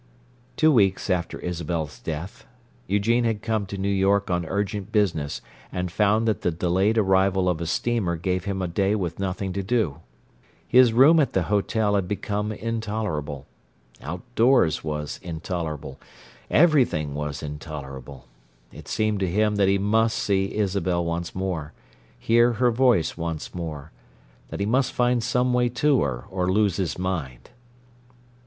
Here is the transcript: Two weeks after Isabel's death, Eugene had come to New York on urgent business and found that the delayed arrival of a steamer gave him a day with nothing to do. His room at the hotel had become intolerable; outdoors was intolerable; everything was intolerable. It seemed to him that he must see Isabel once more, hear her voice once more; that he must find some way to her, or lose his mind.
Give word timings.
Two 0.57 0.71
weeks 0.71 1.11
after 1.11 1.37
Isabel's 1.37 1.99
death, 1.99 2.47
Eugene 2.87 3.23
had 3.23 3.43
come 3.43 3.67
to 3.67 3.77
New 3.77 3.85
York 3.87 4.31
on 4.31 4.47
urgent 4.47 4.91
business 4.91 5.41
and 5.71 5.91
found 5.91 6.27
that 6.27 6.41
the 6.41 6.49
delayed 6.49 6.97
arrival 6.97 7.47
of 7.47 7.61
a 7.61 7.67
steamer 7.67 8.15
gave 8.15 8.45
him 8.45 8.63
a 8.63 8.67
day 8.67 8.95
with 8.95 9.19
nothing 9.19 9.53
to 9.53 9.61
do. 9.61 9.99
His 10.67 10.91
room 10.91 11.19
at 11.19 11.33
the 11.33 11.43
hotel 11.53 11.93
had 11.93 12.07
become 12.07 12.51
intolerable; 12.51 13.45
outdoors 14.01 14.83
was 14.83 15.19
intolerable; 15.21 15.99
everything 16.49 17.13
was 17.13 17.43
intolerable. 17.43 18.25
It 18.71 18.87
seemed 18.87 19.19
to 19.19 19.29
him 19.29 19.57
that 19.57 19.67
he 19.67 19.77
must 19.77 20.17
see 20.17 20.55
Isabel 20.55 21.05
once 21.05 21.35
more, 21.35 21.73
hear 22.17 22.53
her 22.53 22.71
voice 22.71 23.17
once 23.17 23.53
more; 23.53 23.91
that 24.47 24.59
he 24.59 24.65
must 24.65 24.93
find 24.93 25.21
some 25.21 25.53
way 25.53 25.69
to 25.69 26.01
her, 26.01 26.25
or 26.31 26.51
lose 26.51 26.77
his 26.77 26.97
mind. 26.97 27.51